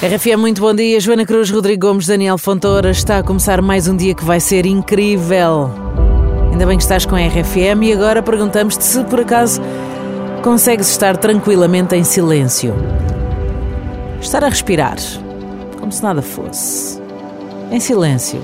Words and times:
RFM, 0.00 0.38
muito 0.38 0.60
bom 0.60 0.72
dia. 0.72 1.00
Joana 1.00 1.26
Cruz, 1.26 1.50
Rodrigo 1.50 1.88
Gomes, 1.88 2.06
Daniel 2.06 2.38
Fontoura. 2.38 2.90
Está 2.92 3.18
a 3.18 3.22
começar 3.24 3.60
mais 3.60 3.88
um 3.88 3.96
dia 3.96 4.14
que 4.14 4.24
vai 4.24 4.38
ser 4.38 4.64
incrível. 4.64 5.72
Ainda 6.52 6.64
bem 6.66 6.76
que 6.76 6.84
estás 6.84 7.04
com 7.04 7.16
a 7.16 7.18
RFM 7.18 7.82
e 7.82 7.92
agora 7.92 8.22
perguntamos-te 8.22 8.84
se 8.84 9.02
por 9.02 9.18
acaso 9.18 9.60
consegues 10.40 10.88
estar 10.88 11.16
tranquilamente 11.16 11.96
em 11.96 12.04
silêncio. 12.04 12.76
Estar 14.20 14.44
a 14.44 14.48
respirar, 14.48 14.98
como 15.80 15.90
se 15.90 16.00
nada 16.00 16.22
fosse. 16.22 17.02
Em 17.72 17.80
silêncio. 17.80 18.40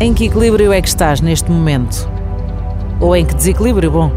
Em 0.00 0.14
que 0.14 0.24
equilíbrio 0.24 0.72
é 0.72 0.80
que 0.80 0.88
estás 0.88 1.20
neste 1.20 1.50
momento? 1.50 2.08
Ou 2.98 3.14
em 3.14 3.26
que 3.26 3.34
desequilíbrio? 3.34 3.90
Bom, 3.90 4.10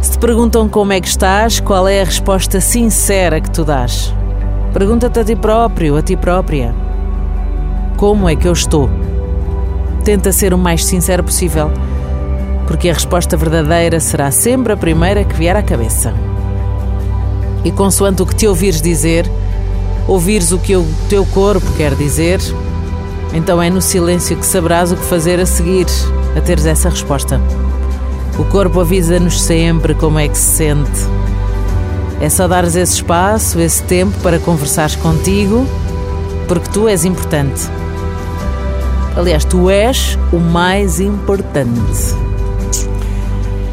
se 0.00 0.12
te 0.12 0.18
perguntam 0.18 0.68
como 0.68 0.92
é 0.92 1.00
que 1.00 1.08
estás, 1.08 1.58
qual 1.58 1.88
é 1.88 2.02
a 2.02 2.04
resposta 2.04 2.60
sincera 2.60 3.40
que 3.40 3.50
tu 3.50 3.64
dás? 3.64 4.14
Pergunta-te 4.74 5.20
a 5.20 5.24
ti 5.24 5.36
próprio, 5.36 5.96
a 5.96 6.02
ti 6.02 6.16
própria. 6.16 6.74
Como 7.96 8.28
é 8.28 8.34
que 8.34 8.48
eu 8.48 8.52
estou? 8.52 8.90
Tenta 10.02 10.32
ser 10.32 10.52
o 10.52 10.58
mais 10.58 10.84
sincero 10.84 11.22
possível, 11.22 11.70
porque 12.66 12.90
a 12.90 12.92
resposta 12.92 13.36
verdadeira 13.36 14.00
será 14.00 14.32
sempre 14.32 14.72
a 14.72 14.76
primeira 14.76 15.22
que 15.22 15.36
vier 15.36 15.54
à 15.54 15.62
cabeça. 15.62 16.12
E 17.64 17.70
consoante 17.70 18.22
o 18.22 18.26
que 18.26 18.34
te 18.34 18.48
ouvires 18.48 18.82
dizer, 18.82 19.30
ouvires 20.08 20.50
o 20.50 20.58
que 20.58 20.74
o 20.74 20.84
teu 21.08 21.24
corpo 21.26 21.70
quer 21.76 21.94
dizer, 21.94 22.40
então 23.32 23.62
é 23.62 23.70
no 23.70 23.80
silêncio 23.80 24.36
que 24.36 24.44
saberás 24.44 24.90
o 24.90 24.96
que 24.96 25.04
fazer 25.04 25.38
a 25.38 25.46
seguir, 25.46 25.86
a 26.36 26.40
teres 26.40 26.66
essa 26.66 26.90
resposta. 26.90 27.40
O 28.36 28.44
corpo 28.46 28.80
avisa-nos 28.80 29.40
sempre 29.40 29.94
como 29.94 30.18
é 30.18 30.26
que 30.26 30.36
se 30.36 30.56
sente 30.56 31.23
é 32.24 32.30
só 32.30 32.48
dares 32.48 32.74
esse 32.74 32.94
espaço, 32.94 33.60
esse 33.60 33.82
tempo 33.82 34.18
para 34.20 34.38
conversares 34.38 34.96
contigo, 34.96 35.66
porque 36.48 36.70
tu 36.70 36.88
és 36.88 37.04
importante. 37.04 37.68
Aliás, 39.14 39.44
tu 39.44 39.68
és 39.68 40.18
o 40.32 40.38
mais 40.38 41.00
importante. 41.00 42.14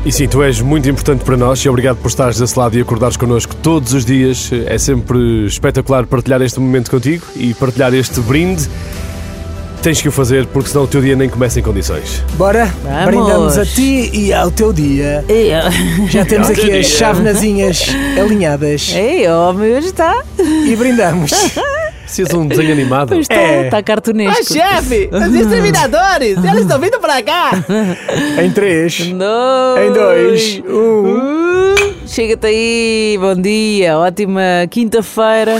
E 0.06 0.12
sim, 0.12 0.28
tu 0.28 0.44
és 0.44 0.60
muito 0.60 0.90
importante 0.90 1.24
para 1.24 1.38
nós 1.38 1.60
e 1.60 1.70
obrigado 1.70 1.96
por 1.98 2.10
estares 2.10 2.40
desse 2.40 2.60
lado 2.60 2.78
e 2.78 2.82
acordares 2.82 3.16
connosco 3.16 3.56
todos 3.56 3.94
os 3.94 4.04
dias. 4.04 4.52
É 4.66 4.78
sempre 4.78 5.46
espetacular 5.46 6.06
partilhar 6.06 6.42
este 6.42 6.60
momento 6.60 6.92
contigo 6.92 7.24
e 7.38 7.54
partilhar 7.54 7.94
este 7.94 8.20
brinde. 8.20 8.68
Tens 9.82 10.00
que 10.00 10.08
o 10.08 10.12
fazer 10.12 10.46
porque 10.46 10.70
senão 10.70 10.84
o 10.84 10.88
teu 10.88 11.02
dia 11.02 11.16
nem 11.16 11.28
começa 11.28 11.60
em 11.60 11.64
condições. 11.64 12.24
Bora, 12.34 12.66
Vamos. 12.84 13.06
brindamos 13.06 13.58
a 13.58 13.66
ti 13.66 14.12
e 14.14 14.32
ao 14.32 14.52
teu 14.52 14.72
dia. 14.72 15.26
Ei, 15.28 15.50
Já 16.08 16.24
temos 16.24 16.50
Ao 16.50 16.56
teu 16.56 16.66
aqui 16.66 16.78
as 16.80 16.86
dia. 16.88 16.98
chavenazinhas 16.98 17.88
alinhadas 18.20 18.94
ei, 18.96 19.28
oh, 19.28 19.52
meu, 19.54 19.80
está. 19.80 20.22
e 20.38 20.76
brindamos. 20.76 21.32
Precisas 22.04 22.32
de 22.32 22.38
um 22.38 22.46
desenho 22.48 22.74
animado. 22.74 23.16
Está, 23.16 23.34
É. 23.36 23.66
está 23.66 23.82
cartunesco. 23.82 24.54
chefe, 24.54 25.10
os 25.12 25.34
exterminadores, 25.34 26.38
eles 26.44 26.62
estão 26.62 26.78
vindo 26.80 27.00
pra 27.00 27.24
cá. 27.24 27.52
Em 28.44 28.52
três, 28.52 28.98
Dois. 28.98 29.88
em 29.88 29.94
dois, 29.94 30.62
um. 30.68 31.16
Uh, 31.18 31.94
Chega-te 32.06 32.46
aí, 32.48 33.18
bom 33.20 33.36
dia, 33.36 33.98
ótima 33.98 34.42
quinta-feira. 34.70 35.60